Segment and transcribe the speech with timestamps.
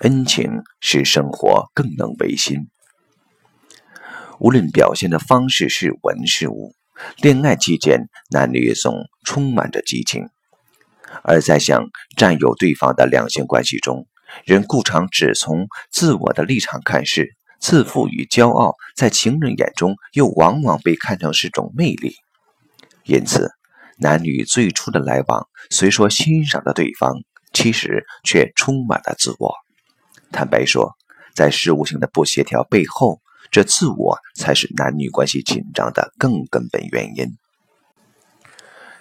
[0.00, 2.70] 恩情使生活更能维新。
[4.38, 6.74] 无论表现的方式是文是武，
[7.18, 8.94] 恋爱期间男女总
[9.24, 10.24] 充满着激情；
[11.22, 11.84] 而在想
[12.16, 14.06] 占有对方的两性关系中，
[14.46, 22.14] 人故常只从自我的立场看事，自负与骄傲在情人眼中又往往被看成是种魅力。
[23.04, 23.50] 因此，
[23.98, 27.16] 男女最初的来往虽说欣赏着对方，
[27.52, 29.54] 其实却充满了自我。
[30.32, 30.96] 坦白说，
[31.34, 33.20] 在事物性的不协调背后，
[33.50, 37.36] 这自我才是男女关系紧张的更根本原因。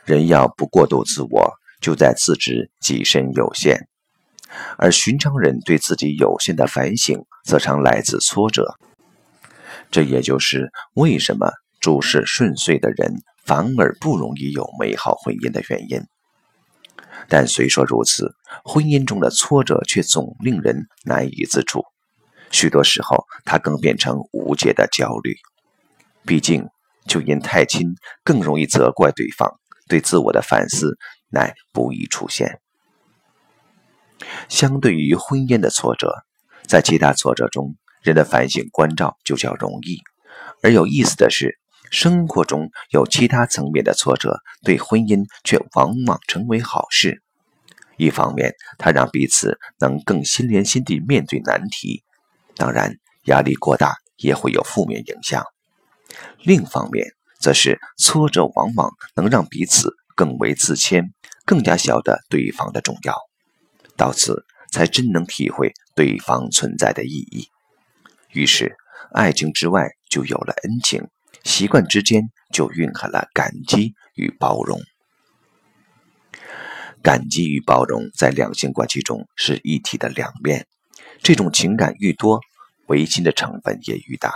[0.06, 3.88] 人要不过度自我，就在自知己身有限。
[4.78, 8.80] 而寻常人对自己有限的反省，则常来自挫折。
[9.92, 16.02] 这也就是为什么诸事顺遂的人反而不容易有美好婚姻的原因。
[17.30, 18.34] 但虽说如此，
[18.64, 21.84] 婚姻中的挫折却总令人难以自处。
[22.52, 25.36] 许多时候，它更变成无解的焦虑。
[26.26, 26.68] 毕竟，
[27.08, 30.98] 就因太亲，更容易责怪对方，对自我的反思
[31.30, 32.60] 乃不易出现。
[34.50, 36.12] 相对于婚姻的挫折，
[36.68, 40.00] 在其他挫折中，人的反省关照就较容易。
[40.62, 41.60] 而有意思的是，
[41.92, 47.22] 生活中有其他层面的挫折，对婚姻却往往成为好事。
[47.98, 52.04] 一方面，它让彼此能更心连心地面对难题；
[52.56, 55.44] 当然，压力过大也会有负面影响。
[56.44, 57.08] 另一方面，
[57.40, 61.14] 则是挫折往往能让彼此更为自谦，
[61.46, 63.16] 更加晓得对方的重要。
[63.98, 67.50] 到此，才真能体会对方存在的意义。
[68.32, 68.78] 于是，
[69.12, 71.08] 爱情之外就有了恩情，
[71.50, 74.80] 习惯之间就蕴含了感激与包容。
[77.02, 80.68] 感激与包容在两性关系中是一体的两面，
[81.24, 82.40] 这种情感愈多，
[82.86, 84.32] 违心的成分也愈大。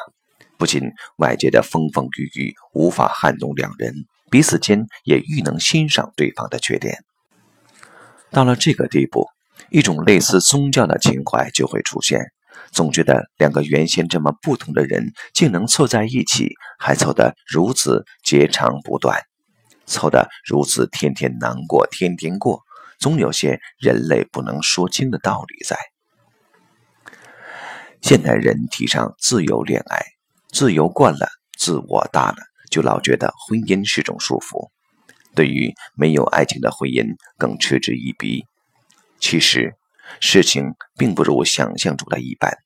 [0.58, 0.81] 不仅
[1.17, 3.93] 外界的风风雨雨无法撼动两人，
[4.32, 7.04] 彼此间也愈能欣赏对方的缺点。
[8.32, 9.27] 到了这个地步。
[9.70, 12.20] 一种类似宗教的情怀就会出现，
[12.71, 19.21] 总觉得两个原先这么不同的人，竟能凑在一起，还凑得如此截长不断，
[19.86, 22.61] 凑得如此天天难过天天过，
[22.99, 25.77] 总有些人类不能说清的道理在。
[28.02, 30.03] 现代人提倡自由恋爱，
[30.49, 32.37] 自由惯了，自我大了，
[32.69, 34.69] 就老觉得婚姻是种束缚，
[35.36, 38.45] 对于没有爱情的婚姻更嗤之以鼻。
[39.19, 39.75] 其实，
[40.19, 42.58] 事情并不如想象中的一般。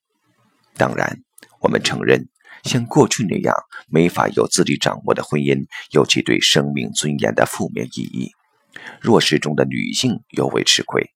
[0.76, 1.20] 当然，
[1.60, 2.28] 我们承认，
[2.62, 3.54] 像过去那样
[3.88, 8.32] 没法有自己掌握的婚姻，尤其对生命尊严的负面意义。
[9.00, 11.10] 弱势中的女性尤为吃亏。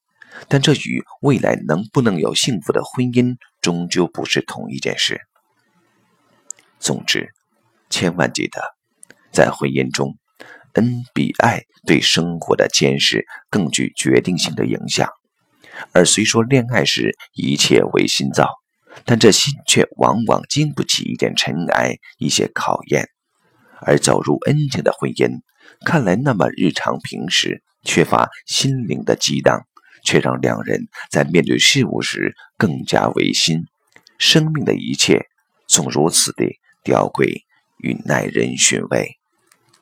[0.49, 5.21] 但这与未来能不能有幸福的婚姻，终究不是同一件事。
[6.81, 7.35] 总之，
[7.91, 8.61] 千万记得，
[9.31, 10.17] 在婚姻中，
[10.73, 15.09] 恩比爱对生活的坚实更具决定性的影响。
[15.93, 18.49] 而虽说恋爱时一切为心造，
[19.05, 23.09] 但这心却往往经不起一点尘埃、一些考验。
[23.81, 25.41] 而走入恩情的婚姻，
[25.85, 29.67] 看来那么日常平时，缺乏心灵的激荡，
[30.05, 33.65] 却让两人在面对事物时更加违心。
[34.19, 35.27] 生命的一切
[35.67, 36.45] 总如此的
[36.85, 37.43] 吊诡
[37.79, 39.22] 与耐人寻味。